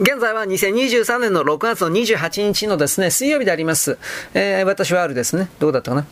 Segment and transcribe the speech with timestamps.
[0.00, 3.98] 現在は2023年の6月の28日のですね、水曜日であります。
[4.32, 5.50] えー、私はあるですね。
[5.58, 6.06] どうだったかな？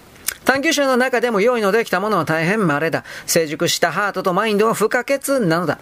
[0.44, 3.04] 探求者の中でも良いのできたものは大変稀だ。
[3.26, 5.78] 成熟したハートとマインドは不可欠なのだ。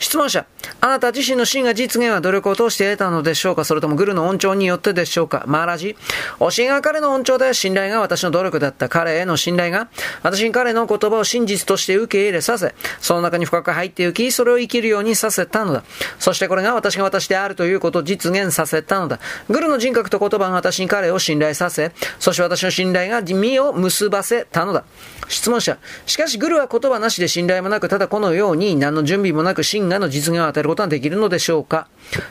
[0.00, 0.46] 質問者、
[0.80, 3.64] あなた自身の真が実現は努力を通して得たのでしょうか？
[3.64, 5.44] それともグルの恩寵によってでしょうか？
[5.46, 5.94] マーラジ
[6.38, 9.90] 教えが彼の恩寵で信頼が私の努力だった彼への信頼が
[10.22, 15.84] 私に彼の言葉を真実として受け入れさせ、その中に深く入って行き、それを生きるようにさせたのだ。
[16.18, 19.20] そしてこれが私が私であるということを実現させたのだ。
[19.48, 24.84] グルの人格と言葉が私に彼を信頼させ、そして私の信頼が身を結ばせたのだ。
[25.28, 25.76] 質問者。
[26.06, 31.88] しかし、グルは言葉なしで信頼もなく、ただこのように何の準備もなく真我の実現を与えることができるのでしょうか。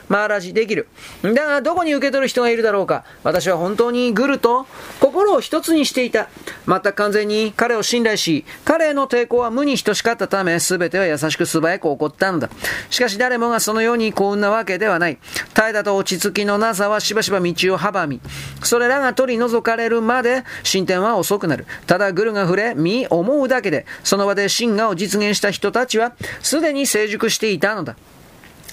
[0.08, 0.88] マーラジ、できる。
[1.22, 4.66] だが、どこに受け取る人がいるだろうか私は本当にグルと
[5.00, 6.28] 心を一つにしていた。
[6.66, 12.50] 全く完全に彼を信頼し、彼への抵抗は無に等しかったため、全ては優しく素早く起こったのだ。
[12.90, 15.18] しかし誰もがそのように幸運なわけではない。
[15.54, 18.20] 怠惰と落ち着きのなさはしばしば道を阻み、
[18.62, 21.66] それらが取り除かれるまで進展は遅くなる。
[21.86, 27.96] ただグルが触れ、身思うだけで、その場で真我を実現した人たちは、すでに成熟していたのだ。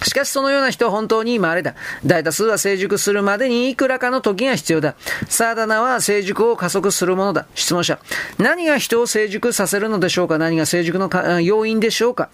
[0.04, 1.76] しかしそのような人は本当に稀だ。
[2.06, 4.96] 大多数は成熟するまでにいくらかの時が必要だ。
[5.28, 7.48] サーダナは成熟を加速するものだ。
[7.56, 8.00] 質問者。
[8.38, 10.38] 何が人を成熟させるのでしょうか？
[10.38, 12.30] 何が成熟の要因でしょうか？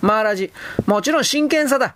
[0.00, 0.52] マーラジ。
[0.86, 1.94] もちろん真剣さだ。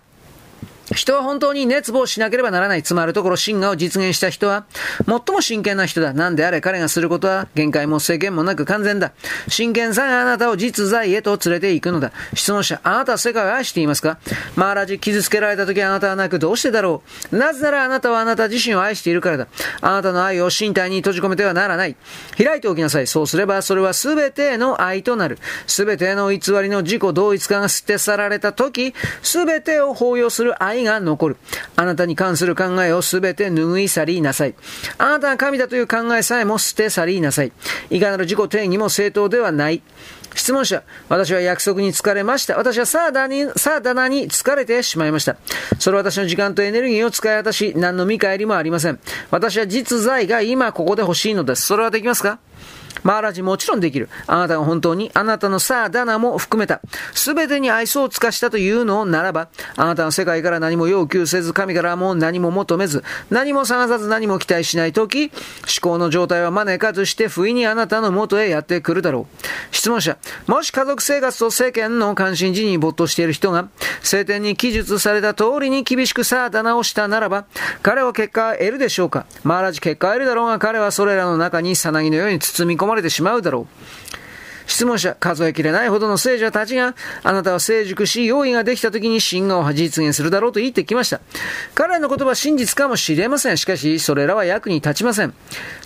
[0.99, 2.83] 人は本当に熱望しなければならない。
[2.83, 4.65] つまるところ、真我を実現した人は、
[5.07, 6.11] 最も真剣な人だ。
[6.11, 9.13] 何であれ彼がすることは、限界も制限もなく完全だ。
[9.47, 12.11] 真剣さがあなたを実在へと連れて行くのだ。
[12.33, 14.19] 質問者、あなたは世界を愛していますか？
[14.57, 17.37] マーラジ、傷つけられた時あなたはなく、どうしてだろう？
[17.37, 19.47] なぜならあなたはあなた自身を愛しているからだ。
[19.79, 21.95] あなたの愛を身体に閉じ込めてはならない。
[22.37, 23.07] 開いておきなさい。
[23.07, 25.39] そうすれば、それは全ての愛となる。
[25.65, 31.37] 全ての偽りの自己同一化が捨て去られた時、全てを包容する愛がが残る？
[31.75, 34.55] あなたに関する考えをすべて拭い去りなさい。
[34.97, 37.51] あなたが神だという考えさえも捨て去りなさい。
[37.89, 39.81] いかなる自己定義も正当ではない。
[40.39, 42.55] 質問者、私は約束に疲れました。
[42.55, 45.35] 私はサーダに、サーダナに疲れてしまいました。
[45.79, 48.99] それは私の時間とエネルギーを使い果たし、何の見返りもありません。
[49.31, 51.63] 私は実在が今ここで欲しいのです。
[51.63, 52.39] それはできますか？
[53.03, 54.09] マーラジもちろんできる。
[54.27, 56.81] あなたが本当にあなたのさあダナも含めた。
[57.13, 65.31] すべてに愛想を尽かしたというのならば、あなたの世界から何も要求せず、神からも何も求めず、何も探さず何も期待しないとき、思
[65.81, 69.45] 考の状態は招かずして不意にあなたの元へやってくるだろう。
[69.71, 70.17] 質問者、
[70.47, 73.69] もし家族生活と世間の関心事に没頭している人が、
[74.01, 77.45] 聖典に記述された通りに厳しくさあ棚をしたならば、
[77.81, 84.28] 彼は結果を得るでしょうかマーラジ結果を得るだろうが、彼はそれらの中にさなぎのように包み込まれてしまうだろう。
[84.69, 91.21] 質問者、数えきれないほどの聖者たちが、あなたは成熟し、用意ができた時に真我を実現するだろうと言ってきました。
[91.73, 93.57] 彼らの言葉は真実かもしれません。
[93.57, 95.33] しかし、それらは役に立ちません。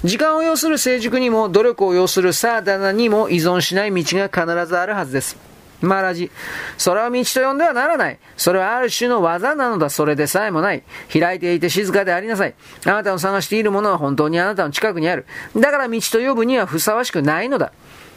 [0.03, 5.52] 時間を要する成熟にも、努力を要するサーダナにも依存しない道が必ずあるはずです。
[5.85, 6.31] マラジ。
[6.77, 8.19] それは道と呼んではならない。
[8.38, 9.89] それはある種の技なのだ。
[9.89, 10.83] それでさえもない。
[11.11, 12.55] 開いていて静かでありなさい。
[12.85, 15.25] あなたの探しているものは本当にあなたの近くにある。
[15.55, 17.73] だから道と呼ぶにはふさわしくないのだ。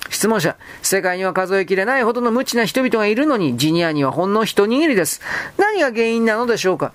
[0.09, 5.21] 質問者、世界には数えきれないほどの無知な人々がいるのに、ジニアにはほんの一握りです。
[5.59, 6.93] 何が原因なのでしょうか？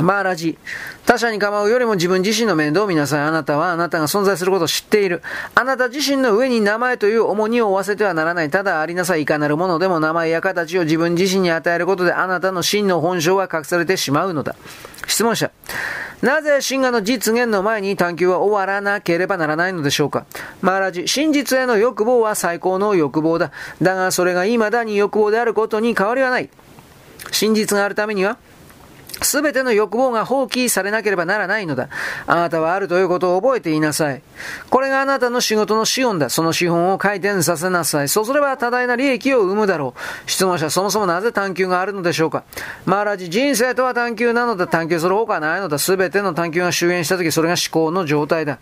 [0.00, 0.58] マーラジ。
[1.06, 3.20] 他者に構うよりも自分自身の面倒を見なさい。
[3.20, 5.22] あなたはあなたが存在することを知っている。
[5.54, 8.50] あなた自身の上に名前という重荷を負わせてはならない。
[8.50, 9.22] ただありなさい。
[9.22, 14.56] いかなるものでも名前や形を自分自身に与えることであなたの真の本性は隠されてしまうのだ。
[15.06, 15.52] 質問者。
[16.22, 20.24] なぜ真我の実現の前に探求は終わらなければならないのでしょうか
[20.62, 23.52] マーラジ、真実への欲望は最高の欲望だ。
[23.82, 26.48] だがそれが未だに欲望であることに変わりはない。
[27.30, 28.38] 真実があるためには、
[29.22, 31.88] すべての欲望が放棄されなければならないのだ。
[32.26, 34.22] あなたはあるということを覚えていなさい。
[34.70, 36.30] これがあなたの仕事の資本だ。
[36.30, 38.08] その資本を回転させなさい。
[38.08, 40.30] そうすれば多大な利益を生むだろう。
[40.30, 42.44] 質問者、そもそもなぜ探求があるのでしょうか
[42.86, 44.66] マーラジ、人生とは探求なのだ。
[44.66, 45.78] 探求する方がないのだ。
[45.78, 48.58] すべての探求が終焉したとき、それが思考の状態だ。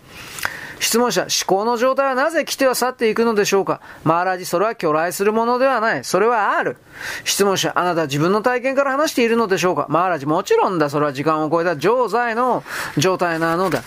[0.82, 3.80] 質問者、思考の状態はなぜ来ては去っていくのでしょうか？
[4.02, 6.02] マーラジ、それは巨来するものではない。
[6.02, 6.76] それはある。
[7.22, 9.86] 質問者、あなたは自分の体験から話しているのでしょうか？
[9.88, 10.90] マーラジ、もちろんだ。
[10.90, 12.64] それは時間を超えた常在の
[12.98, 13.84] 状態なのだ。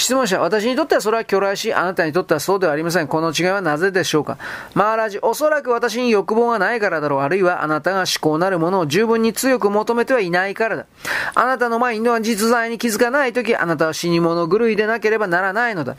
[0.00, 3.06] 質問者、私にとってはそれは巨来し、あなたにとってはそうではありません。
[3.06, 4.38] この違いはなぜでしょうか？
[4.74, 7.20] マーラジ、おそらく私に欲望がないからだろう。
[7.20, 10.86] あるいはあなたが思考なるものを十分に強く求めてはいないからだ。
[11.34, 15.96] あなたのマインドは実在に気づかないとき、あなたは死に物狂いでなければならないのだ。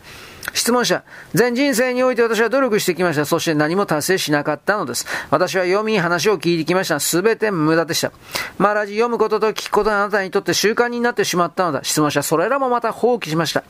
[0.53, 1.03] 質問者、
[1.33, 3.25] 全人生において私は努力してきました。
[3.25, 5.05] そして何も達成しなかったのです。
[5.29, 6.99] 私は読み、話を聞いてきました。
[6.99, 8.11] すべて無駄でした。
[8.57, 11.83] マラジ読むことと聞くことがあなたにとって習慣になってしまったのだ。
[11.83, 13.63] 質問者、それらもまた放棄しました。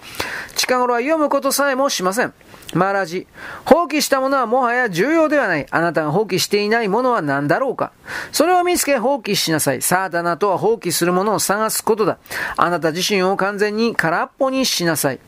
[0.56, 2.34] 近頃は読むことさえもしません。
[2.74, 3.28] マラジ、
[3.66, 5.68] 放棄したものはもはや重要ではない。
[5.72, 7.92] あなたが放棄していないものは何だろうか。
[8.32, 9.82] それを見つけ放棄しなさい。
[9.82, 12.18] サーダナとは放棄するものを探すことだ。
[12.56, 15.20] あなた自身を完全に空っぽにしなさい。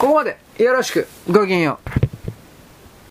[0.00, 1.06] ここまでよろしく。
[1.30, 2.09] ごきげんよう。